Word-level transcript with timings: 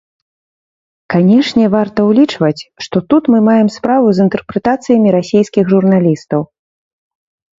Канешне, 1.13 1.65
варта 1.75 1.99
ўлічваць, 2.09 2.61
што 2.85 2.97
тут 3.13 3.23
мы 3.33 3.39
маем 3.49 3.69
справу 3.77 4.07
з 4.19 4.27
інтэрпрэтацыямі 4.27 5.09
расейскіх 5.17 5.63
журналістаў. 5.75 6.41